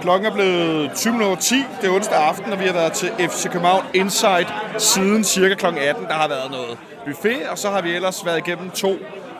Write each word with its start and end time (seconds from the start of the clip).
Klokken 0.00 0.26
er 0.26 0.34
blevet 0.34 0.90
20.10. 0.90 1.54
Det 1.80 1.88
er 1.88 1.94
onsdag 1.94 2.18
aften, 2.18 2.52
og 2.52 2.60
vi 2.60 2.64
har 2.64 2.72
været 2.72 2.92
til 2.92 3.10
FC 3.18 3.50
København 3.50 3.84
Insight 3.94 4.48
siden 4.78 5.24
cirka 5.24 5.54
kl. 5.54 5.66
18. 5.66 6.06
Der 6.06 6.12
har 6.12 6.28
været 6.28 6.50
noget 6.50 6.78
buffet, 7.06 7.48
og 7.50 7.58
så 7.58 7.70
har 7.70 7.82
vi 7.82 7.94
ellers 7.94 8.26
været 8.26 8.38
igennem 8.38 8.70
to 8.70 8.96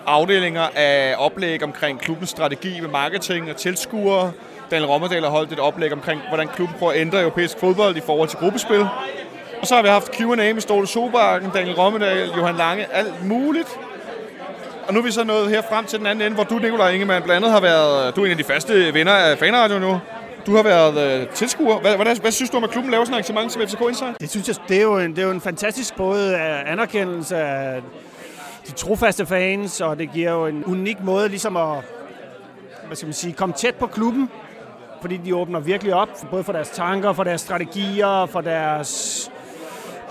afdelinger 0.06 0.68
af 0.76 1.14
oplæg 1.18 1.62
omkring 1.62 2.00
klubbens 2.00 2.30
strategi 2.30 2.80
med 2.80 2.88
marketing 2.88 3.50
og 3.50 3.56
tilskuere. 3.56 4.32
Daniel 4.70 4.86
Rommerdal 4.86 5.22
har 5.22 5.30
holdt 5.30 5.52
et 5.52 5.60
oplæg 5.60 5.92
omkring, 5.92 6.20
hvordan 6.28 6.48
klubben 6.48 6.76
prøver 6.78 6.92
at 6.92 6.98
ændre 6.98 7.20
europæisk 7.20 7.58
fodbold 7.58 7.96
i 7.96 8.00
forhold 8.06 8.28
til 8.28 8.38
gruppespil. 8.38 8.86
Og 9.60 9.66
så 9.66 9.74
har 9.74 9.82
vi 9.82 9.88
haft 9.88 10.16
Q&A 10.16 10.52
med 10.52 10.60
Ståle 10.60 10.86
Sobakken, 10.86 11.50
Daniel 11.54 11.74
Rommedal, 11.76 12.30
Johan 12.36 12.56
Lange, 12.56 12.86
alt 12.92 13.26
muligt. 13.26 13.68
Og 14.88 14.94
nu 14.94 15.00
er 15.00 15.04
vi 15.04 15.10
så 15.10 15.24
nået 15.24 15.48
her 15.48 15.62
frem 15.70 15.84
til 15.84 15.98
den 15.98 16.06
anden 16.06 16.26
ende, 16.26 16.34
hvor 16.34 16.44
du, 16.44 16.58
Nikolaj 16.58 16.90
Ingemann, 16.90 17.24
blandt 17.24 17.36
andet 17.36 17.52
har 17.52 17.60
været... 17.60 18.16
Du 18.16 18.20
er 18.20 18.24
en 18.24 18.30
af 18.30 18.36
de 18.36 18.44
faste 18.44 18.94
venner 18.94 19.12
af 19.12 19.38
Fanradio 19.38 19.78
nu. 19.78 20.00
Du 20.46 20.56
har 20.56 20.62
været 20.62 21.20
øh, 21.20 21.28
tilskuer. 21.28 21.80
Hvad, 21.80 21.96
hvad, 21.96 22.20
hvad 22.20 22.30
synes 22.32 22.50
du 22.50 22.56
om, 22.56 22.64
at 22.64 22.70
klubben 22.70 22.90
laver 22.90 23.04
sådan 23.04 23.20
et 23.20 23.30
arrangement 23.30 23.52
som 23.52 23.62
FCK 23.62 23.88
Insight? 23.88 24.20
Det 24.20 24.30
synes 24.30 24.48
jeg, 24.48 24.56
det 24.68 24.76
er 24.76 24.82
jo 24.82 24.98
en, 24.98 25.10
det 25.10 25.18
er 25.18 25.22
jo 25.22 25.30
en 25.30 25.40
fantastisk 25.40 25.96
både 25.96 26.32
øh, 26.34 26.72
anerkendelse 26.72 27.36
af 27.36 27.82
de 28.66 28.72
trofaste 28.72 29.26
fans, 29.26 29.80
og 29.80 29.98
det 29.98 30.12
giver 30.12 30.32
jo 30.32 30.46
en 30.46 30.64
unik 30.64 31.00
måde 31.04 31.28
ligesom 31.28 31.56
at 31.56 31.76
hvad 32.86 32.96
skal 32.96 33.06
man 33.06 33.14
sige, 33.14 33.32
komme 33.32 33.54
tæt 33.54 33.74
på 33.74 33.86
klubben, 33.86 34.30
fordi 35.00 35.16
de 35.16 35.36
åbner 35.36 35.60
virkelig 35.60 35.94
op, 35.94 36.08
både 36.30 36.44
for 36.44 36.52
deres 36.52 36.70
tanker, 36.70 37.12
for 37.12 37.24
deres 37.24 37.40
strategier, 37.40 38.26
for 38.26 38.40
deres 38.40 39.30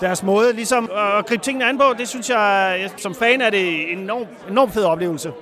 deres 0.00 0.22
måde 0.22 0.52
ligesom 0.52 0.90
at 1.18 1.26
gribe 1.26 1.42
tingene 1.42 1.68
an 1.68 1.78
på, 1.78 1.84
det 1.98 2.08
synes 2.08 2.30
jeg, 2.30 2.90
som 2.96 3.14
fan 3.14 3.40
er 3.40 3.50
det 3.50 3.92
en 3.92 3.98
enorm, 3.98 4.26
enorm 4.50 4.70
fed 4.70 4.84
oplevelse. 4.84 5.32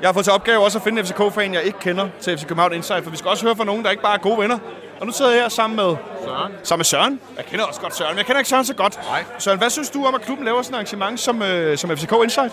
Jeg 0.00 0.08
har 0.08 0.12
fået 0.12 0.24
til 0.24 0.32
opgave 0.32 0.64
også 0.64 0.78
at 0.78 0.84
finde 0.84 1.04
FCK-fan, 1.04 1.54
jeg 1.54 1.62
ikke 1.62 1.78
kender 1.78 2.08
til 2.20 2.38
FC 2.38 2.46
København 2.46 2.72
Insight, 2.72 3.04
for 3.04 3.10
vi 3.10 3.16
skal 3.16 3.28
også 3.28 3.44
høre 3.44 3.56
fra 3.56 3.64
nogen, 3.64 3.84
der 3.84 3.90
ikke 3.90 4.02
bare 4.02 4.14
er 4.14 4.18
gode 4.18 4.38
venner. 4.38 4.58
Og 5.00 5.06
nu 5.06 5.12
sidder 5.12 5.30
jeg 5.30 5.40
her 5.40 5.48
sammen 5.48 5.76
med 5.76 5.96
Søren. 6.24 6.52
Sammen 6.62 6.78
med 6.78 6.84
Søren. 6.84 7.20
Jeg 7.36 7.44
kender 7.44 7.64
også 7.64 7.80
godt 7.80 7.96
Søren, 7.96 8.10
men 8.10 8.18
jeg 8.18 8.26
kender 8.26 8.38
ikke 8.38 8.48
Søren 8.48 8.64
så 8.64 8.74
godt. 8.74 8.98
Nej. 9.10 9.24
Søren, 9.38 9.58
hvad 9.58 9.70
synes 9.70 9.90
du 9.90 10.04
om, 10.06 10.14
at 10.14 10.20
klubben 10.20 10.44
laver 10.44 10.62
sådan 10.62 10.74
et 10.74 10.76
arrangement 10.76 11.20
som, 11.20 11.42
øh, 11.42 11.78
som 11.78 11.90
FCK 11.96 12.12
Insight? 12.22 12.52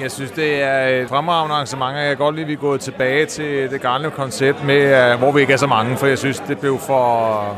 Jeg 0.00 0.10
synes, 0.10 0.30
det 0.30 0.62
er 0.62 0.86
et 0.86 1.08
fremragende 1.08 1.54
arrangement, 1.54 1.96
og 1.96 2.00
jeg 2.00 2.08
kan 2.08 2.16
godt 2.16 2.34
lide, 2.34 2.44
at 2.44 2.48
vi 2.48 2.52
er 2.52 2.56
gået 2.56 2.80
tilbage 2.80 3.26
til 3.26 3.70
det 3.70 3.80
gamle 3.80 4.10
koncept, 4.10 4.64
med, 4.64 5.16
hvor 5.16 5.32
vi 5.32 5.40
ikke 5.40 5.52
er 5.52 5.56
så 5.56 5.66
mange, 5.66 5.96
for 5.96 6.06
jeg 6.06 6.18
synes, 6.18 6.40
det 6.48 6.58
blev 6.58 6.78
for... 6.78 7.56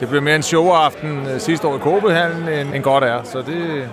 Det 0.00 0.08
blev 0.08 0.22
mere 0.22 0.36
en 0.36 0.42
showaften 0.42 1.26
øh, 1.26 1.40
sidste 1.40 1.68
år 1.68 1.76
i 1.76 2.60
end, 2.60 2.74
end 2.74 2.82
godt 2.82 3.04
er, 3.04 3.22
så 3.22 3.38
det, 3.38 3.88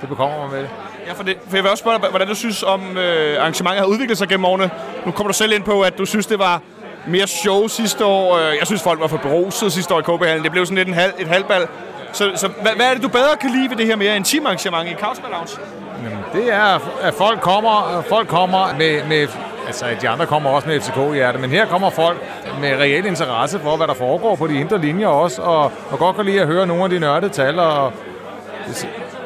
det 0.00 0.08
bekommer 0.08 0.38
mig 0.38 0.50
med 0.50 0.60
det. 0.60 0.70
Ja, 1.06 1.12
for, 1.12 1.22
det, 1.22 1.36
for 1.48 1.56
jeg 1.56 1.64
vil 1.64 1.70
også 1.70 1.82
spørge 1.82 1.98
dig, 2.00 2.08
hvordan 2.10 2.28
du 2.28 2.34
synes 2.34 2.62
om 2.62 2.98
øh, 2.98 3.40
arrangementet 3.40 3.80
har 3.80 3.86
udviklet 3.86 4.18
sig 4.18 4.28
gennem 4.28 4.44
årene. 4.44 4.70
Nu 5.06 5.10
kommer 5.12 5.32
du 5.32 5.36
selv 5.36 5.52
ind 5.52 5.62
på, 5.62 5.80
at 5.82 5.98
du 5.98 6.04
synes, 6.04 6.26
det 6.26 6.38
var 6.38 6.62
mere 7.06 7.26
show 7.26 7.68
sidste 7.68 8.04
år. 8.04 8.36
Øh, 8.36 8.56
jeg 8.58 8.66
synes, 8.66 8.82
folk 8.82 9.00
var 9.00 9.06
for 9.06 9.16
beruset 9.16 9.72
sidste 9.72 9.94
år 9.94 9.98
i 9.98 10.02
KB-hallen. 10.02 10.44
Det 10.44 10.52
blev 10.52 10.66
sådan 10.66 10.78
lidt 10.78 10.88
en 10.88 10.94
halv, 10.94 11.12
et 11.18 11.26
halvbal. 11.26 11.66
Så, 12.12 12.30
så 12.34 12.48
hvad, 12.62 12.72
hvad 12.76 12.86
er 12.86 12.94
det, 12.94 13.02
du 13.02 13.08
bedre 13.08 13.36
kan 13.40 13.50
lide 13.50 13.70
ved 13.70 13.76
det 13.76 13.86
her 13.86 13.96
mere 13.96 14.16
intime 14.16 14.46
arrangement 14.46 14.90
i 14.90 14.94
Carlsberg 14.94 15.30
Lounge? 15.30 15.58
Jamen, 16.04 16.18
det 16.32 16.52
er, 16.52 16.78
at 17.02 17.14
folk 17.14 17.40
kommer, 17.40 18.02
folk 18.08 18.28
kommer 18.28 18.74
med, 18.78 19.04
med 19.04 19.28
altså 19.66 19.86
de 20.02 20.08
andre 20.08 20.26
kommer 20.26 20.50
også 20.50 20.68
med 20.68 20.80
FCK-hjerte, 20.80 21.38
men 21.38 21.50
her 21.50 21.66
kommer 21.66 21.90
folk 21.90 22.18
med 22.60 22.70
reel 22.70 23.06
interesse 23.06 23.58
for, 23.58 23.76
hvad 23.76 23.86
der 23.86 23.94
foregår 23.94 24.36
på 24.36 24.46
de 24.46 24.60
indre 24.60 24.80
linjer 24.80 25.08
også, 25.08 25.42
og, 25.42 25.72
og 25.90 25.98
godt 25.98 26.16
kan 26.16 26.24
lide 26.24 26.40
at 26.40 26.46
høre 26.46 26.66
nogle 26.66 26.84
af 26.84 26.90
de 26.90 26.98
nørdede 26.98 27.32
tal, 27.32 27.58
og 27.58 27.92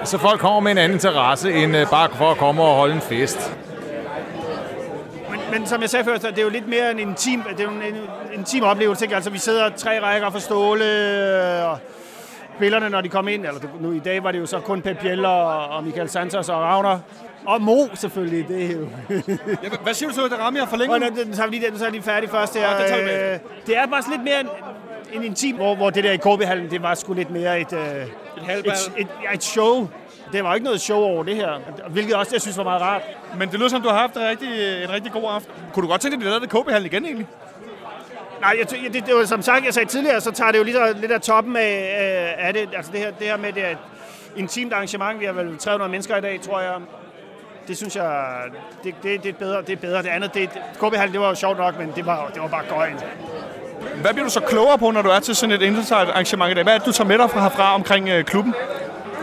så 0.04 0.18
folk 0.18 0.40
kommer 0.40 0.60
med 0.60 0.72
en 0.72 0.78
anden 0.78 0.96
interesse, 0.96 1.52
end 1.52 1.76
øh, 1.76 1.90
bare 1.90 2.08
for 2.14 2.30
at 2.30 2.36
komme 2.36 2.62
og 2.62 2.74
holde 2.74 2.94
en 2.94 3.00
fest. 3.00 3.56
Men, 5.30 5.40
men 5.50 5.66
som 5.66 5.80
jeg 5.80 5.90
sagde 5.90 6.04
før, 6.04 6.18
så 6.18 6.30
det 6.30 6.38
er 6.38 6.42
jo 6.42 6.48
lidt 6.48 6.68
mere 6.68 6.90
en 6.90 6.98
intim, 6.98 7.42
det 7.42 7.60
er 7.60 7.64
jo 7.64 7.70
en, 7.70 7.82
en, 7.82 7.94
en 7.94 8.08
intim 8.32 8.64
oplevelse. 8.64 9.04
Ikke? 9.04 9.14
Altså, 9.14 9.30
vi 9.30 9.38
sidder 9.38 9.68
tre 9.76 10.00
rækker 10.02 10.30
for 10.30 10.38
Ståle, 10.38 10.84
og 11.64 11.78
spillerne, 12.56 12.88
når 12.88 13.00
de 13.00 13.08
kom 13.08 13.28
ind, 13.28 13.46
eller 13.46 13.60
nu 13.80 13.92
i 13.92 13.98
dag 13.98 14.24
var 14.24 14.32
det 14.32 14.38
jo 14.38 14.46
så 14.46 14.60
kun 14.60 14.82
Pep 14.82 14.98
Biel 15.00 15.24
og, 15.24 15.68
og 15.68 15.84
Michael 15.84 16.08
Santos 16.08 16.48
og 16.48 16.60
Ravner. 16.60 16.98
Og 17.46 17.62
Mo 17.62 17.86
selvfølgelig, 17.94 18.48
det 18.48 18.64
er 18.64 18.76
jo... 18.76 18.88
ja, 19.62 19.68
hvad 19.82 19.94
siger 19.94 20.08
du 20.08 20.14
så, 20.14 20.24
at 20.24 20.40
Rami 20.40 20.58
har 20.58 20.66
forlænget? 20.66 21.02
Og 21.02 21.08
den, 21.10 21.26
den, 21.26 21.32
tager 21.32 21.48
vi 21.48 21.56
lige, 21.56 21.70
den, 21.70 21.78
så 21.78 21.86
er 21.86 21.90
lige 21.90 22.02
færdig 22.02 22.30
først 22.30 22.56
her. 22.56 22.70
Ja, 22.70 23.04
med. 23.04 23.32
Øh, 23.32 23.38
det 23.66 23.76
er 23.76 23.86
bare 23.86 24.02
lidt 24.10 24.24
mere 24.24 24.40
en, 24.40 24.48
en 25.12 25.24
intim, 25.24 25.56
hvor, 25.56 25.74
hvor 25.74 25.90
det 25.90 26.04
der 26.04 26.12
i 26.12 26.16
KB-hallen, 26.16 26.70
det 26.70 26.82
var 26.82 26.94
sgu 26.94 27.12
lidt 27.12 27.30
mere 27.30 27.60
et, 27.60 27.72
øh, 27.72 28.06
Et 28.40 28.46
halvbal. 28.46 28.72
et, 28.72 28.92
et, 28.98 29.08
et 29.34 29.42
show. 29.44 29.88
Det 30.32 30.44
var 30.44 30.54
ikke 30.54 30.64
noget 30.64 30.80
show 30.80 30.98
over 31.00 31.22
det 31.24 31.36
her, 31.36 31.58
hvilket 31.88 32.14
også 32.14 32.30
jeg 32.34 32.40
synes 32.40 32.56
var 32.58 32.64
meget 32.64 32.82
rart. 32.82 33.02
Men 33.38 33.48
det 33.48 33.58
lyder 33.58 33.68
som, 33.68 33.82
du 33.82 33.88
har 33.88 33.98
haft 33.98 34.16
en 34.16 34.22
rigtig, 34.22 34.82
en 34.84 34.90
rigtig 34.90 35.12
god 35.12 35.22
aften. 35.34 35.52
Kunne 35.74 35.82
du 35.82 35.88
godt 35.90 36.00
tænke 36.00 36.16
dig, 36.16 36.26
at 36.26 36.26
de 36.26 36.30
lavede 36.30 36.64
KB-hallen 36.64 36.86
igen 36.92 37.04
egentlig? 37.04 37.26
Nej, 38.40 38.54
jeg, 38.58 38.68
ty- 38.68 38.84
det, 38.92 39.06
det 39.06 39.14
var 39.14 39.24
som 39.24 39.42
sagt, 39.42 39.64
jeg 39.64 39.74
sagde 39.74 39.88
tidligere, 39.88 40.20
så 40.20 40.30
tager 40.30 40.52
det 40.52 40.58
jo 40.58 40.64
lige 40.64 40.74
så, 40.74 40.94
lidt 41.00 41.12
af 41.12 41.20
toppen 41.20 41.56
af, 41.56 42.34
øh, 42.38 42.46
af 42.46 42.52
det. 42.54 42.68
Altså 42.76 42.92
det 42.92 43.00
her, 43.00 43.10
det 43.10 43.26
her 43.26 43.36
med 43.36 43.52
det 43.52 43.70
et 43.70 43.78
intimt 44.36 44.72
arrangement. 44.72 45.20
Vi 45.20 45.24
har 45.24 45.32
vel 45.32 45.58
300 45.58 45.90
mennesker 45.90 46.16
i 46.16 46.20
dag, 46.20 46.40
tror 46.40 46.60
jeg. 46.60 46.74
Det 47.68 47.76
synes 47.76 47.96
jeg, 47.96 48.26
det, 48.84 48.94
det, 49.02 49.22
det 49.22 49.28
er 49.28 49.32
bedre. 49.32 49.62
Det 49.62 49.70
er 49.70 49.76
bedre. 49.76 50.02
Det 50.02 50.08
andet, 50.08 50.34
det, 50.34 50.50
det 50.54 50.62
KB-hallen, 50.78 51.12
det 51.12 51.20
var 51.20 51.28
jo 51.28 51.34
sjovt 51.34 51.58
nok, 51.58 51.78
men 51.78 51.92
det 51.96 52.06
var, 52.06 52.28
det 52.34 52.42
var 52.42 52.48
bare 52.48 52.64
gøjn. 52.68 52.96
Hvad 54.00 54.12
bliver 54.12 54.24
du 54.24 54.30
så 54.30 54.40
klogere 54.40 54.78
på, 54.78 54.90
når 54.90 55.02
du 55.02 55.08
er 55.08 55.20
til 55.20 55.36
sådan 55.36 55.54
et 55.54 55.62
insight 55.62 56.10
arrangement 56.10 56.50
i 56.50 56.54
dag? 56.54 56.62
Hvad 56.62 56.74
er 56.74 56.78
det, 56.78 56.86
du 56.86 56.92
tager 56.92 57.08
med 57.08 57.18
dig 57.18 57.30
fra 57.30 57.40
herfra 57.40 57.74
omkring 57.74 58.08
øh, 58.08 58.24
klubben? 58.24 58.54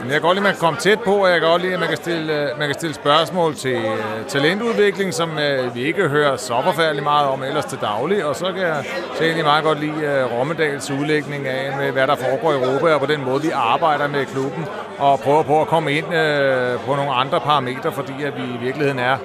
Jeg 0.03 0.11
kan 0.11 0.21
godt 0.21 0.35
lide, 0.35 0.39
at 0.39 0.43
man 0.43 0.53
kan 0.53 0.59
komme 0.59 0.79
tæt 0.79 0.99
på, 0.99 1.15
og 1.15 1.29
jeg 1.29 1.39
kan 1.39 1.49
godt 1.49 1.61
lide, 1.61 1.73
at 1.73 1.79
man 1.79 1.89
kan 1.89 1.97
stille, 1.97 2.33
øh, 2.33 2.59
man 2.59 2.67
kan 2.67 2.73
stille 2.73 2.95
spørgsmål 2.95 3.55
til 3.55 3.75
øh, 3.75 4.25
talentudvikling, 4.27 5.13
som 5.13 5.39
øh, 5.39 5.75
vi 5.75 5.81
ikke 5.81 6.07
hører 6.07 6.37
så 6.37 6.61
forfærdeligt 6.63 7.03
meget 7.03 7.27
om 7.27 7.43
ellers 7.43 7.65
til 7.65 7.77
daglig. 7.81 8.25
Og 8.25 8.35
så 8.35 8.45
kan 8.45 8.61
jeg 8.61 8.83
så 9.15 9.23
egentlig 9.23 9.45
meget 9.45 9.63
godt 9.63 9.79
lide 9.79 10.01
øh, 10.05 10.31
Rommedals 10.33 10.91
udlægning 10.91 11.47
af, 11.47 11.77
med, 11.77 11.91
hvad 11.91 12.07
der 12.07 12.15
foregår 12.15 12.51
i 12.51 12.55
Europa, 12.55 12.93
og 12.93 12.99
på 12.99 13.05
den 13.05 13.25
måde, 13.25 13.41
vi 13.41 13.49
arbejder 13.53 14.07
med 14.07 14.25
klubben, 14.25 14.65
og 14.97 15.19
prøver 15.19 15.43
på 15.43 15.61
at 15.61 15.67
komme 15.67 15.91
ind 15.91 16.13
øh, 16.13 16.79
på 16.79 16.95
nogle 16.95 17.11
andre 17.11 17.39
parametre, 17.39 17.91
fordi 17.91 18.23
at 18.23 18.33
vi 18.37 18.43
i 18.43 18.57
virkeligheden 18.61 18.99
er 18.99 19.17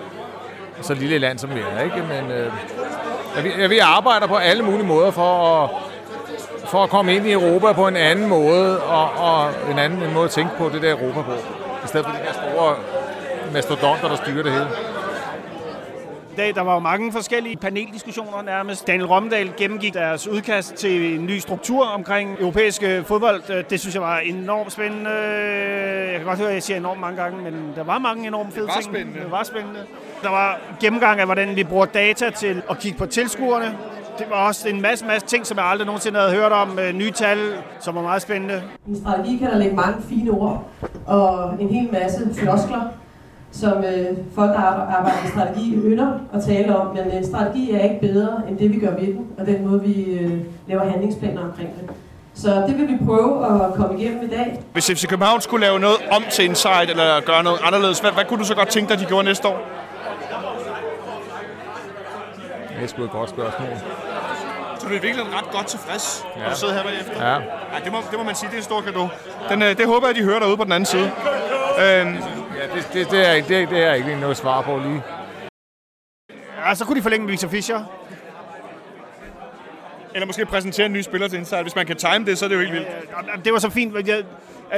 så 0.81 0.95
lille 0.95 1.15
et 1.15 1.21
land, 1.21 1.39
som 1.39 1.55
vi 1.55 1.61
er. 1.77 1.83
Ikke? 1.83 1.97
Men 1.97 2.31
øh, 2.31 2.53
at 3.37 3.45
vi, 3.45 3.51
at 3.59 3.71
vi 3.71 3.79
arbejder 3.79 4.27
på 4.27 4.37
alle 4.37 4.63
mulige 4.63 4.87
måder 4.87 5.11
for 5.11 5.63
at 5.65 5.71
for 6.73 6.85
at 6.85 6.91
komme 6.91 7.15
ind 7.15 7.27
i 7.27 7.33
Europa 7.33 7.73
på 7.73 7.89
en 7.89 7.97
anden 7.97 8.29
måde, 8.29 8.83
og, 8.83 9.11
og 9.11 9.51
en 9.71 9.79
anden 9.79 10.03
en 10.03 10.15
måde 10.15 10.25
at 10.25 10.31
tænke 10.31 10.57
på 10.59 10.69
det 10.69 10.83
der 10.83 10.93
Europa 10.93 11.23
på. 11.23 11.33
I 11.85 11.87
stedet 11.87 12.07
for 12.07 12.13
de 12.13 12.19
her 12.19 12.33
store 12.33 12.75
mastodonter, 13.53 14.09
der 14.09 14.17
styrer 14.17 14.43
det 14.43 14.53
hele. 14.53 14.69
I 16.33 16.35
dag, 16.37 16.55
der 16.55 16.61
var 16.61 16.75
jo 16.75 16.79
mange 16.81 17.13
forskellige 17.13 17.57
paneldiskussioner 17.57 18.43
nærmest. 18.43 18.87
Daniel 18.87 19.07
Romdal 19.07 19.53
gennemgik 19.57 19.95
deres 19.95 20.29
udkast 20.29 20.75
til 20.75 21.15
en 21.15 21.27
ny 21.27 21.39
struktur 21.39 21.85
omkring 21.87 22.37
europæisk 22.41 22.83
fodbold. 23.05 23.43
Øh, 23.51 23.65
Det 23.71 23.81
synes 23.81 23.95
jeg 23.95 24.03
var 24.03 24.19
enormt 24.19 24.73
spændende. 24.73 25.11
Jeg 25.11 26.17
kan 26.17 26.25
godt 26.27 26.39
høre, 26.39 26.49
at 26.49 26.55
jeg 26.55 26.63
siger 26.63 26.77
enormt 26.77 27.01
mange 27.01 27.23
gange, 27.23 27.43
men 27.43 27.73
der 27.77 27.85
var 27.85 27.99
mange 27.99 28.27
enormt 28.27 28.55
fede 28.55 28.67
var 28.67 28.73
ting. 28.73 28.85
spændende. 28.85 29.21
Det 29.21 29.31
var 29.31 29.43
spændende. 29.43 29.81
Der 30.23 30.29
var 30.31 30.61
gennemgang 30.81 31.21
af, 31.21 31.27
hvordan 31.27 31.57
vi 31.57 31.65
bruger 31.65 31.85
data 31.87 32.31
til 32.31 32.63
at 32.71 32.79
kigge 32.79 32.99
på 32.99 33.07
tilskuerne. 33.07 33.77
Det 34.19 34.27
var 34.31 34.47
også 34.47 34.69
en 34.69 34.81
masse, 34.83 35.07
masse 35.07 35.27
ting, 35.27 35.47
som 35.47 35.57
jeg 35.59 35.67
aldrig 35.67 35.87
nogensinde 35.87 36.19
havde 36.21 36.33
hørt 36.33 36.53
om. 36.53 36.79
Øh, 36.79 36.95
Nye 36.95 37.11
tal, 37.11 37.39
som 37.81 37.95
var 37.95 38.03
meget 38.03 38.23
spændende. 38.23 38.63
I 38.87 38.91
en 38.91 38.97
strategi 39.01 39.37
kan 39.39 39.51
der 39.51 39.59
ligge 39.59 39.77
mange 39.77 40.03
fine 40.09 40.31
ord 40.31 40.65
og 41.07 41.55
en 41.61 41.69
hel 41.69 41.89
masse 41.93 42.31
floskler, 42.35 42.81
som 43.53 43.73
øh, 43.85 44.07
folk, 44.35 44.51
der 44.51 44.59
ar- 44.59 44.97
arbejder 44.99 45.19
med 45.23 45.31
strategi, 45.31 45.75
ynder 45.85 46.13
at 46.35 46.45
tale 46.45 46.77
om. 46.77 46.97
Men 46.97 47.11
en 47.13 47.27
strategi 47.27 47.73
er 47.73 47.81
ikke 47.81 48.01
bedre 48.01 48.41
end 48.49 48.59
det, 48.59 48.73
vi 48.73 48.79
gør 48.81 48.91
ved 48.91 49.07
den, 49.07 49.27
og 49.39 49.47
den 49.47 49.67
måde, 49.69 49.83
vi 49.83 50.03
øh, 50.05 50.31
laver 50.69 50.91
handlingsplaner 50.91 51.41
omkring 51.45 51.71
det. 51.81 51.91
Så 52.35 52.65
det 52.67 52.79
vil 52.79 52.89
vi 52.89 52.97
prøve 53.07 53.47
at 53.65 53.75
komme 53.75 54.01
igennem 54.01 54.23
i 54.23 54.29
dag. 54.37 54.61
Hvis 54.73 54.87
FC 54.91 55.07
København 55.09 55.41
skulle 55.41 55.67
lave 55.67 55.81
noget 55.81 55.97
om 56.11 56.23
til 56.33 56.45
Insight, 56.45 56.91
eller 56.91 57.21
gøre 57.21 57.43
noget 57.43 57.59
anderledes, 57.65 57.99
hvad, 57.99 58.11
hvad 58.13 58.25
kunne 58.25 58.39
du 58.39 58.45
så 58.45 58.55
godt 58.55 58.69
tænke 58.69 58.89
dig, 58.93 58.99
de 59.01 59.05
gjorde 59.05 59.25
næste 59.25 59.49
år? 59.49 59.59
Det 62.77 62.83
er 62.85 62.87
sgu 62.87 63.05
et 63.05 63.11
godt 63.11 63.31
spørgsmål. 63.31 63.69
Så 64.79 64.89
du 64.89 64.95
er 64.95 65.01
virkelig 65.01 65.25
ret 65.39 65.51
godt 65.53 65.67
tilfreds, 65.67 66.25
ja. 66.37 66.43
Når 66.43 66.51
du 66.51 66.57
sidder 66.57 66.75
her 66.75 66.83
bagefter? 66.83 67.27
Ja. 67.29 67.33
Ja, 67.35 67.41
det, 67.85 67.93
må, 67.93 67.99
det 68.11 68.19
må 68.19 68.25
man 68.25 68.35
sige, 68.35 68.49
det 68.49 68.55
er 68.55 68.59
en 68.59 68.65
stor 68.65 68.81
gave. 68.93 69.09
Den, 69.49 69.63
øh, 69.63 69.77
det 69.79 69.87
håber 69.87 70.07
jeg, 70.07 70.17
de 70.17 70.23
hører 70.23 70.39
derude 70.39 70.57
på 70.57 70.65
den 70.65 70.73
anden 70.73 70.87
side. 70.87 71.11
Øhm, 71.85 72.17
Ja, 72.63 72.75
det, 72.77 72.91
det, 72.93 73.11
det, 73.11 73.29
er, 73.29 73.33
ikke- 73.33 73.49
det, 73.61 73.71
det 73.71 73.83
er 73.85 73.93
ikke 73.93 74.17
noget 74.21 74.37
svar 74.37 74.63
på 74.63 74.79
lige. 74.79 75.03
Ja, 76.67 76.75
så 76.75 76.85
kunne 76.85 76.97
de 76.97 77.03
forlænge 77.03 77.25
med 77.27 77.31
Victor 77.33 77.49
Fischer. 77.49 77.85
eller 80.15 80.27
måske 80.27 80.47
præsentere 80.47 80.87
en 80.87 80.93
ny 80.93 81.03
spiller 81.03 81.29
til 81.29 81.39
Insight. 81.39 81.65
Hvis 81.65 81.77
man 81.77 81.87
kan 81.87 81.97
time 81.97 82.25
det, 82.27 82.39
så 82.39 82.45
er 82.45 82.49
det 82.49 82.57
jo 82.57 82.61
helt 82.61 82.73
vildt. 82.73 82.89
Jamen, 83.29 83.45
Det 83.45 83.53
var 83.53 83.59
så 83.59 83.71
fint. 83.71 84.09
Jeg, 84.09 84.25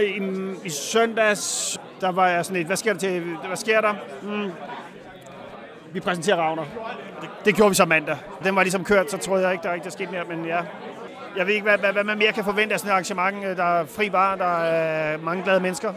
i, 0.02 0.20
I 0.64 0.68
søndags, 0.68 1.78
der 2.00 2.12
var 2.12 2.28
jeg 2.28 2.44
sådan 2.44 2.56
lidt, 2.56 2.66
hvad 2.66 2.76
sker 2.76 2.92
der 2.92 2.98
til, 3.00 3.20
hvad 3.46 3.56
sker 3.56 3.80
der? 3.80 3.94
Mm. 4.22 4.52
Vi 5.92 6.00
præsenterer 6.00 6.36
Ravner. 6.36 6.64
Det, 7.20 7.28
det 7.44 7.54
gjorde 7.54 7.70
vi 7.70 7.74
så 7.74 7.84
mandag. 7.84 8.16
Den 8.44 8.56
var 8.56 8.62
ligesom 8.62 8.84
kørt, 8.84 9.10
så 9.10 9.18
troede 9.18 9.42
jeg 9.44 9.52
ikke, 9.52 9.62
der 9.62 9.72
rigtig 9.72 9.86
er 9.86 9.92
sket 9.92 10.10
mere, 10.10 10.24
men 10.24 10.44
ja. 10.44 10.60
Jeg 11.36 11.46
ved 11.46 11.54
ikke, 11.54 11.64
hvad, 11.64 11.78
hvad, 11.78 11.92
hvad 11.92 12.04
man 12.04 12.18
mere 12.18 12.32
kan 12.32 12.44
forvente 12.44 12.72
af 12.74 12.80
sådan 12.80 12.88
et 12.88 12.92
arrangement. 12.92 13.56
Der 13.56 13.64
er 13.80 13.86
fri 13.86 14.10
bar, 14.10 14.36
der 14.36 14.58
er 14.64 15.18
mange 15.18 15.42
glade 15.42 15.60
mennesker. 15.60 15.92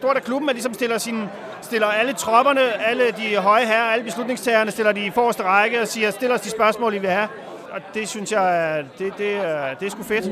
Stort 0.00 0.16
af 0.16 0.22
klubben, 0.22 0.48
at 0.48 0.54
ligesom 0.54 0.74
stiller, 0.74 0.98
sin, 0.98 1.18
stiller 1.60 1.86
alle 1.86 2.12
tropperne, 2.12 2.60
alle 2.60 3.04
de 3.04 3.36
høje 3.36 3.64
herrer, 3.64 3.92
alle 3.92 4.04
beslutningstagerne, 4.04 4.70
stiller 4.70 4.92
de 4.92 5.06
i 5.06 5.10
forreste 5.10 5.42
række 5.42 5.80
og 5.80 5.88
siger, 5.88 6.10
stiller 6.10 6.34
os 6.34 6.40
de 6.40 6.50
spørgsmål, 6.50 6.94
I 6.94 6.98
vil 6.98 7.10
have. 7.10 7.28
og 7.72 7.80
det 7.94 8.08
synes 8.08 8.32
jeg, 8.32 8.76
det, 8.98 9.06
det, 9.18 9.32
det 9.80 9.86
er 9.86 9.90
sgu 9.90 10.02
fedt. 10.02 10.30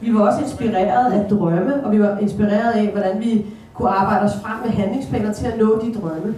Vi 0.00 0.14
var 0.14 0.26
også 0.26 0.40
inspireret 0.40 1.12
af 1.12 1.30
drømme, 1.30 1.84
og 1.84 1.92
vi 1.92 2.00
var 2.00 2.18
inspireret 2.18 2.72
af, 2.72 2.86
hvordan 2.86 3.20
vi 3.20 3.46
kunne 3.74 3.88
arbejde 3.88 4.24
os 4.24 4.32
frem 4.42 4.56
med 4.64 4.70
handlingsplaner 4.70 5.32
til 5.32 5.46
at 5.46 5.58
nå 5.58 5.80
de 5.82 5.94
drømme. 6.00 6.34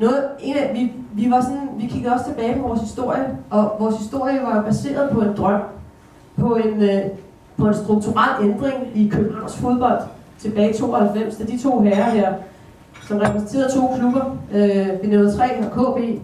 Noget, 0.00 0.24
en 0.40 0.56
af, 0.56 0.70
vi, 0.74 0.92
vi, 1.12 1.30
var 1.30 1.40
sådan, 1.40 1.68
vi 1.76 1.86
kiggede 1.86 2.14
også 2.14 2.24
tilbage 2.26 2.54
på 2.60 2.68
vores 2.68 2.80
historie, 2.80 3.38
og 3.50 3.76
vores 3.78 3.96
historie 3.96 4.40
var 4.42 4.62
baseret 4.62 5.10
på 5.10 5.20
en 5.20 5.36
drøm, 5.36 5.60
på 6.38 6.56
en, 6.56 6.82
øh, 6.82 7.00
på 7.56 7.66
en 7.66 7.74
strukturel 7.74 8.44
ændring 8.50 8.74
i 8.94 9.08
Københavns 9.08 9.56
fodbold 9.56 10.00
tilbage 10.38 10.70
i 10.70 10.78
92, 10.78 11.36
da 11.36 11.44
de 11.44 11.58
to 11.58 11.80
herrer 11.80 12.10
her, 12.10 12.34
som 13.08 13.18
repræsenterede 13.18 13.72
to 13.74 13.94
klubber, 13.98 14.36
øh, 14.54 15.00
benævnet 15.02 15.34
3 15.34 15.44
og 15.64 15.70
KB, 15.70 16.20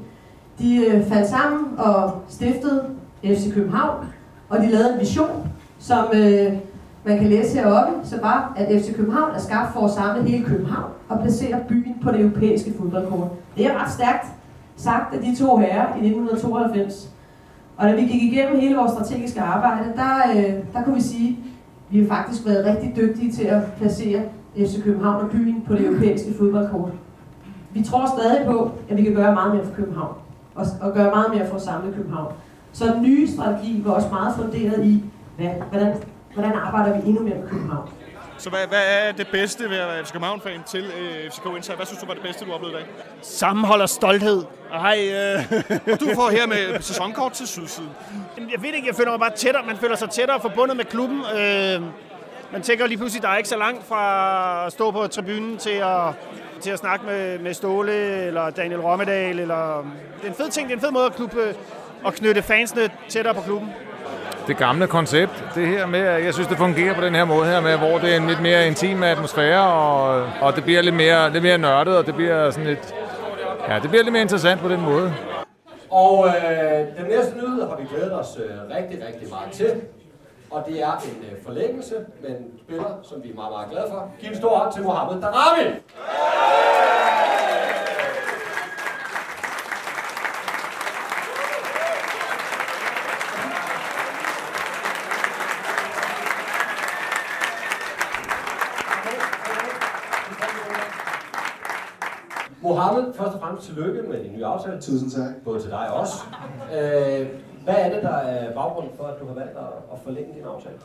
de 0.59 0.77
øh, 0.87 1.05
faldt 1.07 1.29
sammen 1.29 1.79
og 1.79 2.13
stiftede 2.29 2.85
FC 3.25 3.55
København, 3.55 4.05
og 4.49 4.59
de 4.59 4.67
lavede 4.67 4.95
en 4.95 5.01
vision, 5.01 5.49
som 5.79 6.05
øh, 6.15 6.53
man 7.05 7.19
kan 7.19 7.29
læse 7.29 7.59
heroppe, 7.59 7.93
så 8.09 8.21
var, 8.23 8.53
at 8.57 8.83
FC 8.83 8.97
København 8.97 9.35
er 9.35 9.41
skabt 9.41 9.73
for 9.73 9.81
at 9.85 9.91
samle 9.91 10.23
hele 10.23 10.45
København 10.45 10.91
og 11.09 11.21
placere 11.21 11.61
byen 11.69 11.95
på 12.03 12.11
det 12.11 12.21
europæiske 12.21 12.73
fodboldkort. 12.79 13.29
Det 13.57 13.67
er 13.67 13.85
ret 13.85 13.93
stærkt 13.93 14.27
sagt 14.77 15.15
af 15.15 15.21
de 15.21 15.37
to 15.37 15.57
herrer 15.57 15.87
i 15.87 16.07
1992. 16.07 17.11
Og 17.77 17.89
da 17.89 17.95
vi 17.95 18.01
gik 18.01 18.23
igennem 18.23 18.61
hele 18.61 18.77
vores 18.77 18.93
strategiske 18.93 19.41
arbejde, 19.41 19.93
der, 19.97 20.37
øh, 20.37 20.55
der 20.73 20.83
kunne 20.85 20.95
vi 20.95 21.03
sige, 21.03 21.39
vi 21.94 22.00
har 22.00 22.06
faktisk 22.17 22.46
været 22.46 22.67
rigtig 22.67 22.96
dygtige 22.96 23.32
til 23.32 23.44
at 23.44 23.62
placere 23.79 24.23
FC 24.56 24.82
København 24.85 25.25
og 25.25 25.31
byen 25.31 25.62
på 25.67 25.75
det 25.75 25.87
europæiske 25.87 26.35
fodboldkort. 26.38 26.91
Vi 27.75 27.82
tror 27.82 28.06
stadig 28.19 28.46
på, 28.46 28.70
at 28.88 28.96
vi 28.96 29.02
kan 29.02 29.14
gøre 29.14 29.35
meget 29.35 29.55
mere 29.55 29.64
for 29.64 29.75
København, 29.75 30.14
og, 30.55 30.67
og 30.81 30.93
gøre 30.93 31.11
meget 31.11 31.26
mere 31.35 31.49
for 31.49 31.56
at 31.56 31.62
samle 31.62 31.93
København. 31.93 32.32
Så 32.73 32.85
den 32.94 33.02
nye 33.02 33.29
strategi 33.29 33.82
var 33.85 33.93
også 33.93 34.08
meget 34.11 34.35
funderet 34.37 34.85
i, 34.87 35.05
hvad, 35.37 35.49
hvordan, 35.70 35.94
hvordan 36.35 36.52
arbejder 36.52 37.00
vi 37.00 37.08
endnu 37.08 37.23
mere 37.23 37.35
med 37.35 37.49
København. 37.49 37.88
Så 38.39 38.51
hvad, 38.51 38.67
hvad 38.67 38.83
er 39.09 39.13
det 39.13 39.29
bedste 39.29 39.71
ved 39.71 39.77
at 39.77 39.89
være 39.89 40.05
FC 40.05 40.13
København-fan 40.13 40.61
til 40.67 40.85
øh, 40.85 41.31
FCK 41.31 41.47
Insight? 41.57 41.79
Hvad 41.79 41.87
synes 41.87 42.01
du 42.01 42.07
var 42.07 42.15
det 42.15 42.23
bedste, 42.23 42.45
du 42.45 42.53
oplevede 42.53 42.79
i 42.79 42.81
dag? 42.81 42.91
Sammenhold 43.23 43.81
og 43.81 43.89
stolthed. 43.89 44.45
Hej, 44.73 44.99
øh, 45.13 45.93
Og 45.93 46.01
du 46.01 46.09
får 46.15 46.31
her 46.31 46.47
med 46.47 46.81
sæsonkort 46.81 47.33
til 47.33 47.47
Sydsiden. 47.49 47.91
Jamen, 48.37 48.51
jeg 48.53 48.63
ved 48.63 48.73
ikke, 48.73 48.89
jeg 48.89 48.95
føler 48.97 49.11
mig 49.11 49.21
bare 49.21 49.31
tættere. 49.37 49.63
Man 49.67 49.77
føler 49.77 49.97
sig 49.97 50.11
tættere 50.11 50.41
forbundet 50.41 50.77
med 50.77 50.85
klubben. 50.85 51.21
Øh, 51.21 51.83
man 52.53 52.63
tænker 52.63 52.87
lige 52.87 52.99
pludselig, 52.99 53.23
der 53.23 53.29
er 53.29 53.37
ikke 53.37 53.49
så 53.49 53.57
langt 53.57 53.87
fra 53.89 54.67
at 54.67 54.73
stå 54.73 54.91
på 54.91 55.07
tribunen 55.07 55.57
til 55.59 55.71
at, 55.71 56.13
til 56.61 56.71
at 56.71 56.79
snakke 56.79 57.07
med, 57.07 57.39
med 57.39 57.55
Ståle 57.55 57.93
eller 58.27 58.51
Daniel 58.51 58.81
Rommedal. 58.81 59.39
Eller, 59.39 59.77
det 60.21 60.25
er 60.27 60.29
en 60.29 60.35
fed 60.35 60.51
ting, 60.51 60.69
det 60.69 60.73
er 60.75 60.77
en 60.79 60.83
fed 60.83 60.91
måde 60.91 61.07
at, 61.07 61.15
klubbe, 61.15 61.55
at 62.07 62.15
knytte 62.15 62.43
fansene 62.43 62.91
tættere 63.09 63.35
på 63.35 63.41
klubben 63.41 63.69
det 64.46 64.56
gamle 64.56 64.87
koncept, 64.87 65.44
det 65.55 65.67
her 65.67 65.87
med, 65.87 66.00
jeg 66.00 66.35
synes, 66.35 66.49
det 66.49 66.58
fungerer 66.58 66.94
på 66.94 67.00
den 67.00 67.14
her 67.14 67.25
måde 67.25 67.46
her 67.46 67.61
med, 67.61 67.76
hvor 67.76 67.99
det 67.99 68.12
er 68.12 68.17
en 68.17 68.26
lidt 68.26 68.43
mere 68.43 68.67
intim 68.67 69.02
atmosfære, 69.02 69.73
og, 69.73 70.26
og 70.41 70.56
det 70.56 70.64
bliver 70.64 70.82
lidt 70.82 70.94
mere, 70.94 71.32
lidt 71.32 71.43
mere 71.43 71.58
nørdet, 71.58 71.96
og 71.96 72.06
det 72.06 72.14
bliver 72.14 72.50
sådan 72.50 72.67
lidt, 72.67 72.94
ja, 73.69 73.79
det 73.79 73.91
bliver 73.91 74.02
lidt 74.02 74.12
mere 74.12 74.23
interessant 74.23 74.61
på 74.61 74.69
den 74.69 74.81
måde. 74.81 75.14
Og 75.91 76.26
øh, 76.26 76.79
den 76.99 77.06
næste 77.08 77.35
nyhed 77.37 77.69
har 77.69 77.76
vi 77.76 77.87
glædet 77.94 78.20
os 78.20 78.38
øh, 78.38 78.76
rigtig, 78.76 79.06
rigtig 79.06 79.29
meget 79.29 79.52
til. 79.52 79.81
Og 80.50 80.64
det 80.69 80.82
er 80.82 80.93
en 80.93 81.25
øh, 81.31 81.44
forlængelse 81.44 81.94
med 82.23 82.31
en 82.31 82.44
spiller, 82.64 82.99
som 83.02 83.23
vi 83.23 83.31
er 83.31 83.35
meget, 83.35 83.52
meget 83.52 83.70
glade 83.70 83.87
for. 83.91 84.11
Giv 84.20 84.31
en 84.31 84.37
stor 84.37 84.58
hånd 84.58 84.73
til 84.73 84.82
Mohamed 84.82 85.23
Darami! 85.23 85.70
Mohamed, 102.65 103.13
først 103.13 103.35
og 103.35 103.41
fremmest 103.41 103.67
tillykke 103.67 104.03
med 104.03 104.25
din 104.25 104.33
nye 104.33 104.45
aftale. 104.45 104.81
Tusind 104.81 105.11
tak. 105.11 105.31
Både 105.45 105.61
til 105.63 105.71
dig 105.71 105.91
også. 105.93 106.15
Øh, 106.77 107.29
hvad 107.65 107.75
er 107.75 107.95
det, 107.95 108.03
der 108.03 108.17
er 108.17 108.55
baggrunden 108.55 108.93
for, 108.97 109.05
at 109.05 109.21
du 109.21 109.27
har 109.27 109.35
valgt 109.35 109.57
at, 109.93 109.99
forlænge 110.05 110.35
din 110.35 110.45
aftale? 110.45 110.77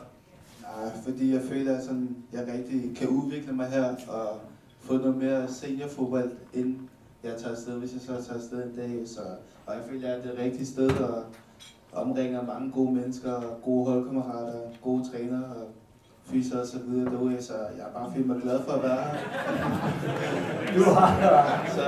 Nej, 0.62 0.90
fordi 1.04 1.34
jeg 1.34 1.42
føler, 1.42 1.76
at 1.76 1.82
sådan, 1.82 2.16
jeg 2.32 2.40
rigtig 2.54 2.96
kan 2.96 3.08
udvikle 3.08 3.52
mig 3.52 3.66
her 3.66 3.84
og 4.08 4.28
få 4.80 4.96
noget 4.96 5.16
mere 5.16 5.48
seniorfodbold, 5.48 6.30
inden 6.54 6.90
jeg 7.24 7.32
tager 7.36 7.50
afsted, 7.50 7.78
hvis 7.78 7.92
jeg 7.92 8.00
så 8.00 8.26
tager 8.26 8.38
afsted 8.38 8.64
en 8.64 8.76
dag. 8.76 9.08
Så, 9.08 9.20
og 9.66 9.74
jeg 9.74 9.82
føler, 9.90 10.14
at 10.14 10.22
det 10.22 10.30
er 10.30 10.34
det 10.34 10.44
rigtige 10.44 10.66
sted 10.66 10.90
og 10.90 11.24
omringer 11.92 12.42
mange 12.42 12.72
gode 12.72 12.92
mennesker, 12.92 13.32
gode 13.64 13.84
holdkammerater, 13.90 14.58
gode 14.82 15.10
trænere 15.10 15.44
og 15.44 15.66
fyser 16.30 16.60
og 16.60 16.66
så 16.66 16.78
videre 16.86 17.10
derude. 17.12 17.42
Så 17.42 17.52
jeg 17.52 17.84
er 17.88 17.92
bare 17.98 18.10
mig 18.16 18.42
glad 18.42 18.60
for 18.66 18.72
at 18.72 18.82
være 18.82 19.02
her. 19.04 19.18
Du 20.76 20.82
har, 20.90 21.08
Så, 21.76 21.82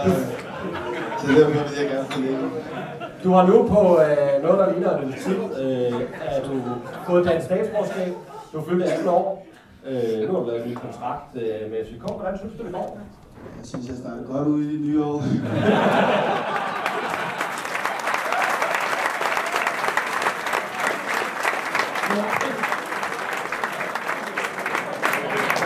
så 1.21 1.27
derfor 1.33 1.50
vil 1.50 1.79
jeg 1.81 1.91
gerne 1.91 2.09
forlænge. 2.11 2.50
du 3.25 3.31
har 3.33 3.47
nu 3.47 3.56
på 3.69 3.81
øh, 4.05 4.43
noget, 4.43 4.59
der 4.59 4.73
ligner 4.73 4.97
en 4.97 5.15
tid, 5.25 5.39
øh, 5.62 6.00
at 6.27 6.43
du 6.47 6.61
fået 7.06 7.27
dansk 7.27 7.47
statsborgerskab. 7.47 8.12
Du 8.53 8.59
er 8.59 8.65
fyldt 8.69 8.85
18 8.85 9.09
år. 9.09 9.47
Øh, 9.87 10.29
nu 10.29 10.35
har 10.35 10.41
du 10.41 10.47
lavet 10.47 10.65
en 10.65 10.71
ny 10.71 10.75
kontrakt 10.75 11.37
øh, 11.37 11.71
med 11.71 11.87
FCK. 11.87 12.05
Hvordan 12.21 12.39
synes 12.39 12.55
du, 12.59 12.65
det 12.65 12.73
går? 12.73 12.99
Jeg 13.59 13.67
synes, 13.67 13.89
jeg 13.89 13.97
starter 13.97 14.25
godt 14.33 14.49
ud 14.49 14.62
i 14.65 14.73
det 14.73 14.81
nye 14.81 15.05
år. 15.05 15.23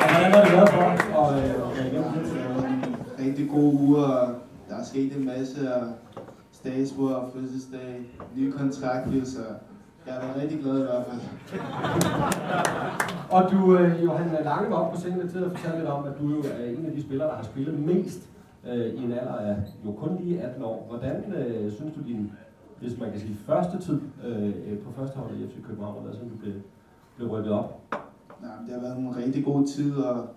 Og 0.03 0.13
hvordan 0.13 0.33
har 0.33 0.43
det 0.45 0.53
været 0.53 0.69
for 0.69 0.81
dig 0.81 0.95
at, 1.23 1.29
øh, 1.39 1.55
at 1.67 1.77
være 1.77 1.87
igennem 1.91 2.13
det? 2.13 2.23
Det 2.33 2.43
var 2.57 2.63
en 2.69 2.97
rigtig 3.27 3.49
god 3.51 3.73
uge, 3.83 3.97
og 4.05 4.29
der 4.69 4.77
er 4.81 4.85
sket 4.97 5.17
en 5.17 5.25
masse, 5.27 5.75
og 5.75 5.89
statsbord 6.51 7.13
og 7.13 7.31
fødselsdag, 7.35 8.07
ny 8.37 8.51
kontrakt, 8.51 9.09
så 9.25 9.41
jeg 10.07 10.15
har 10.15 10.21
været 10.21 10.43
rigtig 10.43 10.61
glad 10.61 10.79
i 10.79 10.83
hvert 10.83 11.05
fald. 11.09 11.21
Og 13.31 13.51
du, 13.53 13.79
øh, 13.79 14.05
Johan 14.05 14.45
Lange 14.45 14.71
var 14.71 14.77
oppe 14.77 14.95
på 14.95 15.01
scenen 15.01 15.29
til 15.29 15.39
at 15.39 15.51
fortælle 15.51 15.79
lidt 15.79 15.89
om, 15.89 16.05
at 16.05 16.13
du 16.21 16.29
jo 16.29 16.43
er 16.43 16.65
en 16.65 16.87
af 16.87 16.93
de 16.93 17.03
spillere, 17.03 17.29
der 17.29 17.35
har 17.35 17.43
spillet 17.43 17.79
mest 17.79 18.21
øh, 18.69 18.87
i 18.87 19.05
en 19.05 19.13
alder 19.13 19.35
af 19.35 19.57
jo 19.85 19.93
kun 19.93 20.19
lige 20.21 20.41
18 20.41 20.63
år. 20.63 20.87
Hvordan 20.89 21.33
øh, 21.33 21.73
synes 21.73 21.95
du 21.95 22.01
din, 22.07 22.33
hvis 22.81 23.01
man 23.01 23.11
kan 23.11 23.21
sige, 23.21 23.37
første 23.47 23.79
tid 23.79 24.01
øh, 24.27 24.79
på 24.79 24.93
første 24.97 25.19
hold 25.19 25.37
i 25.37 25.47
FC 25.49 25.67
København, 25.67 26.05
været, 26.05 26.17
siden 26.17 26.31
du 26.31 26.37
blev, 26.37 26.55
blev 27.17 27.29
rykket 27.29 27.53
op? 27.53 27.83
Nej, 28.43 28.51
det 28.67 28.75
har 28.75 28.81
været 28.81 28.99
en 28.99 29.17
rigtig 29.17 29.45
god 29.45 29.67
tid, 29.67 29.97
og 29.97 30.29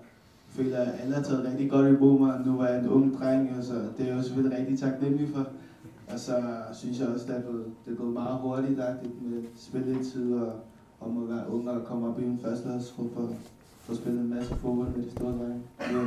føler, 0.49 0.77
at 0.79 0.93
alle 1.01 1.15
har 1.15 1.21
taget 1.21 1.45
rigtig 1.51 1.69
godt 1.71 1.87
imod 1.87 2.19
mig. 2.19 2.41
Nu 2.45 2.57
var 2.57 2.67
jeg 2.67 2.79
en 2.79 2.89
ung 2.89 3.19
dreng, 3.19 3.53
og 3.57 3.63
så 3.63 3.73
det 3.73 4.03
er 4.03 4.07
jeg 4.07 4.17
jo 4.17 4.21
selvfølgelig 4.21 4.57
rigtig 4.59 4.79
taknemmelig 4.79 5.29
for. 5.35 5.47
Og 6.13 6.19
så 6.19 6.43
synes 6.73 6.99
jeg 6.99 7.07
også, 7.07 7.25
at 7.25 7.29
det 7.29 7.37
er 7.37 7.51
gået, 7.51 7.65
det 7.85 7.93
er 7.93 7.97
gået 7.97 8.13
meget 8.13 8.37
hurtigt 8.41 8.77
med 8.77 9.43
spilletid 9.55 10.33
og 10.33 10.53
om 11.01 11.23
at 11.23 11.35
være 11.35 11.49
ung 11.49 11.69
og 11.69 11.85
komme 11.85 12.07
op 12.07 12.19
i 12.19 12.23
en 12.23 12.39
førsteholdsgruppe 12.43 13.17
og 13.19 13.35
få 13.83 13.95
spillet 13.95 14.21
en 14.21 14.29
masse 14.29 14.55
fodbold 14.55 14.87
med 14.95 15.05
de 15.05 15.11
store 15.11 15.31
drenge. 15.31 15.61
Nu, 15.93 15.99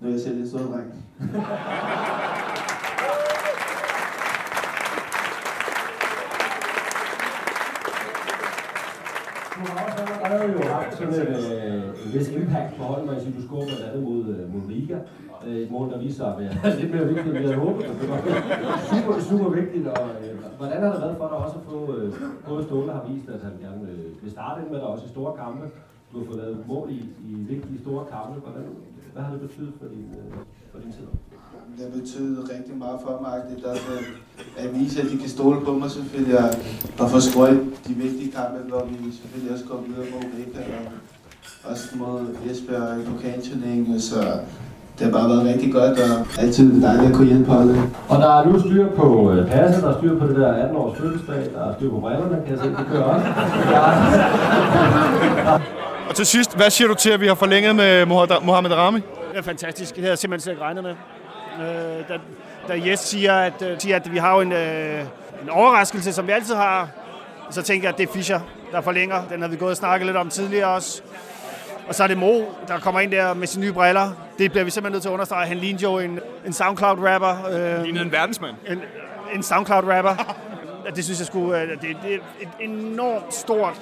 nu 0.00 0.08
er 0.08 0.12
jeg 0.12 0.20
selv 0.20 0.40
en 0.40 0.48
stor 0.48 0.58
dreng. 0.58 0.92
Du 9.54 9.66
har 9.66 9.84
også 9.86 10.02
allerede 10.24 10.52
jo 10.52 10.62
haft 10.68 10.96
sådan 10.98 11.14
et, 11.14 11.28
øh, 11.28 11.49
hvis 12.10 12.28
vis 12.28 12.36
impact 12.36 12.76
på 12.76 12.82
holdet, 12.82 13.06
man 13.06 13.34
du 13.36 13.42
scorede 13.46 13.66
blandt 13.66 13.84
andet 13.88 14.02
mod, 14.08 14.20
øh, 14.34 14.54
mod 14.54 14.62
Riga. 14.70 14.98
Øh, 15.46 15.56
et 15.64 15.70
mål, 15.70 15.90
der 15.92 15.98
viser 15.98 16.16
sig 16.16 16.28
at 16.32 16.38
være 16.40 16.78
lidt 16.80 16.90
mere 16.94 17.06
vigtigt, 17.08 17.26
end 17.26 17.38
vi 17.38 17.44
havde 17.48 17.62
håbet. 17.66 17.84
Super, 18.90 19.14
super 19.30 19.48
vigtigt. 19.60 19.86
Og, 19.86 20.08
øh, 20.22 20.32
hvordan 20.58 20.82
har 20.82 20.92
det 20.92 21.00
været 21.04 21.16
for 21.20 21.28
dig 21.28 21.36
også 21.46 21.56
at 21.60 21.64
få, 21.70 21.78
øh, 21.96 22.08
både 22.48 22.64
Ståle 22.64 22.92
har 22.92 23.04
vist, 23.10 23.28
at 23.28 23.40
han 23.48 23.54
gerne 23.64 23.82
øh, 23.92 24.22
vil 24.22 24.30
starte 24.30 24.60
med 24.70 24.78
dig 24.80 24.88
også 24.94 25.04
i 25.06 25.08
store 25.08 25.32
kampe. 25.42 25.64
Du 26.12 26.18
har 26.18 26.26
fået 26.26 26.38
lavet 26.42 26.58
mål 26.68 26.86
i, 26.90 27.00
i 27.28 27.32
vigtige 27.52 27.78
store 27.84 28.04
kampe. 28.14 28.40
Hvordan, 28.44 28.64
hvad 29.12 29.22
har 29.22 29.32
det 29.34 29.40
betydet 29.40 29.72
for 29.78 29.86
din, 29.94 30.08
øh, 30.20 30.38
for 30.72 30.78
din 30.84 30.92
tid? 30.92 31.06
Det 31.76 31.82
har 31.86 32.00
betydet 32.00 32.50
rigtig 32.54 32.76
meget 32.84 32.98
for 33.06 33.14
mig. 33.26 33.36
Det 33.50 33.64
er 33.64 33.72
at, 33.72 34.04
at 34.62 34.68
vise, 34.78 35.02
at 35.02 35.10
de 35.12 35.18
kan 35.18 35.28
stole 35.28 35.60
på 35.66 35.72
mig 35.72 35.90
selvfølgelig, 35.90 36.38
og, 36.44 36.50
og 37.00 37.10
få 37.10 37.20
skrøjt 37.20 37.60
de 37.86 37.94
vigtige 37.94 38.30
kampe, 38.32 38.58
hvor 38.68 38.84
vi 38.84 39.12
selvfølgelig 39.12 39.52
også 39.52 39.64
går 39.70 39.78
videre 39.86 40.06
mod 40.12 40.24
Rika, 40.38 40.62
og 40.78 40.92
også 41.64 41.88
mod 41.94 42.20
Esbjerg 42.50 43.00
i 43.00 43.04
pokalturneringen, 43.10 44.00
så 44.00 44.20
det 44.98 45.06
har 45.06 45.12
bare 45.12 45.28
været 45.28 45.44
rigtig 45.44 45.72
godt, 45.72 45.98
og 46.00 46.26
altid 46.38 46.82
dejligt 46.82 47.10
at 47.10 47.14
kunne 47.16 47.26
hjælpe 47.26 47.50
holdet. 47.50 47.82
Og 48.08 48.18
der 48.22 48.40
er 48.40 48.44
nu 48.46 48.60
styr 48.60 48.86
på 48.96 49.32
øh, 49.32 49.50
passet, 49.50 49.82
der 49.82 49.94
er 49.94 49.98
styr 49.98 50.18
på 50.18 50.26
det 50.26 50.36
der 50.36 50.52
18 50.52 50.76
års 50.76 50.98
fødselsdag, 50.98 51.36
der 51.54 51.70
er 51.70 51.74
styr 51.78 51.90
på 51.90 52.00
brillerne, 52.00 52.42
kan 52.46 52.54
jeg 52.56 52.64
se, 52.64 52.70
det 52.70 52.86
kører 52.90 53.02
også. 53.02 53.26
Og 56.08 56.14
til 56.14 56.26
sidst, 56.26 56.56
hvad 56.56 56.70
siger 56.70 56.88
du 56.88 56.94
til, 56.94 57.10
at 57.10 57.20
vi 57.20 57.26
har 57.26 57.34
forlænget 57.34 57.76
med 57.76 58.06
Mohamed- 58.06 58.44
Mohamed 58.44 58.72
Rami? 58.72 58.98
Det 59.00 59.38
er 59.38 59.42
fantastisk. 59.42 59.94
Det 59.94 59.98
havde 60.02 60.10
jeg 60.10 60.18
simpelthen 60.18 60.50
ikke 60.50 60.62
regnet 60.62 60.84
med. 60.84 60.90
Øh, 61.60 62.08
da, 62.08 62.14
da 62.68 62.88
Jes 62.90 63.00
siger 63.00 63.34
at, 63.34 63.62
øh, 63.62 63.78
siger, 63.80 63.96
at 63.96 64.12
vi 64.12 64.18
har 64.18 64.34
jo 64.34 64.40
en, 64.40 64.52
øh, 64.52 65.00
en 65.42 65.48
overraskelse, 65.50 66.12
som 66.12 66.26
vi 66.26 66.32
altid 66.32 66.54
har 66.54 66.88
Så 67.50 67.62
tænker 67.62 67.88
jeg, 67.88 67.92
at 67.94 67.98
det 67.98 68.08
er 68.08 68.12
Fischer, 68.12 68.40
der 68.72 68.80
forlænger. 68.80 69.16
Den 69.32 69.42
har 69.42 69.48
vi 69.48 69.56
gået 69.56 69.70
og 69.70 69.76
snakket 69.76 70.06
lidt 70.06 70.16
om 70.16 70.28
tidligere 70.28 70.68
også. 70.68 71.02
Og 71.88 71.94
så 71.94 72.02
er 72.02 72.06
det 72.06 72.18
Mo, 72.18 72.40
der 72.68 72.78
kommer 72.78 73.00
ind 73.00 73.10
der 73.12 73.34
med 73.34 73.46
sine 73.46 73.64
nye 73.64 73.72
briller. 73.72 74.10
Det 74.38 74.50
bliver 74.50 74.64
vi 74.64 74.70
simpelthen 74.70 74.92
nødt 74.92 75.02
til 75.02 75.08
at 75.08 75.12
understrege. 75.12 75.46
Han 75.46 75.56
ligner 75.56 75.78
jo 75.82 75.98
en, 75.98 76.20
en 76.46 76.52
SoundCloud-rapper. 76.52 77.46
Øh, 77.78 77.82
Lignede 77.82 78.04
en 78.04 78.12
verdensmand. 78.12 78.54
en, 78.68 78.82
en 79.34 79.42
SoundCloud-rapper. 79.42 80.34
det 80.96 81.04
synes 81.04 81.18
jeg 81.18 81.26
skulle... 81.26 81.60
øh, 81.62 81.68
Det, 81.68 81.80
det 82.02 82.14
er 82.14 82.18
et 82.40 82.48
enormt 82.60 83.34
stort 83.34 83.74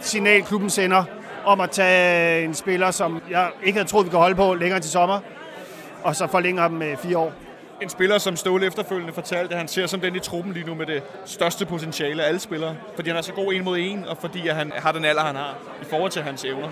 signal, 0.00 0.42
klubben 0.42 0.70
sender 0.70 1.04
om 1.44 1.60
at 1.60 1.70
tage 1.70 2.44
en 2.44 2.54
spiller, 2.54 2.90
som 2.90 3.22
jeg 3.30 3.48
ikke 3.64 3.78
havde 3.78 3.88
troet, 3.88 4.06
vi 4.06 4.10
kunne 4.10 4.20
holde 4.20 4.34
på 4.36 4.54
længere 4.54 4.80
til 4.80 4.90
sommer, 4.90 5.20
og 6.02 6.16
så 6.16 6.26
forlænger 6.26 6.68
dem 6.68 6.76
med 6.76 6.96
fire 6.96 7.18
år. 7.18 7.32
En 7.82 7.88
spiller, 7.88 8.18
som 8.18 8.36
Ståle 8.36 8.66
efterfølgende 8.66 9.12
fortalte, 9.12 9.52
at 9.52 9.58
han 9.58 9.68
ser 9.68 9.86
som 9.86 10.00
den 10.00 10.16
i 10.16 10.18
truppen 10.18 10.52
lige 10.52 10.66
nu 10.66 10.74
med 10.74 10.86
det 10.86 11.02
største 11.24 11.66
potentiale 11.66 12.22
af 12.24 12.28
alle 12.28 12.40
spillere. 12.40 12.74
Fordi 12.94 13.08
han 13.08 13.16
er 13.18 13.22
så 13.22 13.32
god 13.32 13.52
en 13.52 13.64
mod 13.64 13.78
en, 13.78 14.04
og 14.08 14.16
fordi 14.20 14.48
han 14.48 14.72
har 14.76 14.92
den 14.92 15.04
alder, 15.04 15.22
han 15.22 15.36
har 15.36 15.54
i 15.82 15.84
forhold 15.90 16.10
til 16.10 16.22
hans 16.22 16.44
evner. 16.44 16.68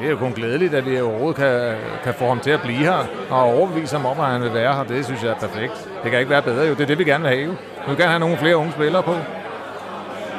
Det 0.00 0.06
er 0.06 0.10
jo 0.10 0.16
kun 0.16 0.32
glædeligt, 0.32 0.74
at 0.74 0.86
vi 0.86 1.00
overhovedet 1.00 1.36
kan, 1.36 1.76
kan 2.04 2.14
få 2.14 2.28
ham 2.28 2.40
til 2.40 2.50
at 2.50 2.60
blive 2.62 2.78
her, 2.78 3.06
og 3.30 3.42
overbevise 3.42 3.96
ham 3.96 4.06
om, 4.06 4.20
at 4.20 4.26
han 4.26 4.42
vil 4.42 4.54
være 4.54 4.74
her. 4.74 4.84
Det 4.84 5.04
synes 5.04 5.22
jeg 5.22 5.30
er 5.30 5.34
perfekt. 5.34 5.88
Det 6.02 6.10
kan 6.10 6.20
ikke 6.20 6.30
være 6.30 6.42
bedre 6.42 6.66
jo. 6.66 6.74
Det 6.74 6.80
er 6.80 6.86
det, 6.86 6.98
vi 6.98 7.04
gerne 7.04 7.24
vil 7.24 7.32
have 7.32 7.44
jo. 7.44 7.50
Vi 7.50 7.56
vil 7.86 7.96
gerne 7.96 8.10
have 8.10 8.20
nogle 8.20 8.36
flere 8.36 8.56
unge 8.56 8.72
spillere 8.72 9.02
på. 9.02 9.12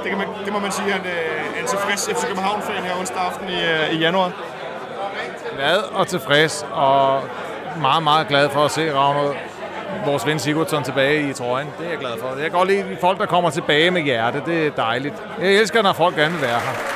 Det, 0.03 0.09
kan 0.09 0.17
man, 0.17 0.27
det 0.45 0.53
må 0.53 0.59
man 0.59 0.71
sige, 0.71 0.87
at 0.87 0.93
han 0.93 1.05
øh, 1.05 1.57
er 1.57 1.61
en 1.61 1.67
tilfreds 1.67 2.09
FC 2.09 2.27
København-fan 2.27 2.83
her 2.83 2.99
onsdag 2.99 3.21
aften 3.21 3.49
i, 3.49 3.53
øh, 3.53 3.95
i 3.95 3.97
januar. 3.97 4.31
Glad 5.55 5.77
og 5.93 6.07
tilfreds, 6.07 6.65
og 6.71 7.21
meget, 7.81 8.03
meget 8.03 8.27
glad 8.27 8.49
for 8.49 8.65
at 8.65 8.71
se 8.71 8.93
Ravner, 8.93 9.33
vores 10.05 10.25
ven 10.27 10.39
Sigurdsson 10.39 10.83
tilbage 10.83 11.29
i 11.29 11.33
trøjen. 11.33 11.67
Det 11.79 11.85
er 11.85 11.89
jeg 11.89 11.99
glad 11.99 12.11
for. 12.19 12.27
Jeg 12.27 12.41
kan 12.41 12.51
godt 12.51 12.67
lide 12.67 12.97
folk, 13.01 13.19
der 13.19 13.25
kommer 13.25 13.49
tilbage 13.49 13.91
med 13.91 14.01
hjerte. 14.01 14.41
Det 14.45 14.67
er 14.67 14.71
dejligt. 14.71 15.15
Jeg 15.41 15.53
elsker, 15.53 15.81
når 15.81 15.93
folk 15.93 16.15
gerne 16.15 16.33
vil 16.33 16.41
være 16.41 16.59
her. 16.59 16.90